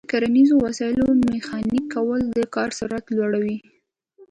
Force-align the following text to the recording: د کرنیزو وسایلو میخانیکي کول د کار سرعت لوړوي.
د 0.05 0.07
کرنیزو 0.11 0.55
وسایلو 0.65 1.05
میخانیکي 1.31 1.81
کول 1.93 2.21
د 2.37 2.39
کار 2.55 2.69
سرعت 2.79 3.05
لوړوي. 3.17 3.57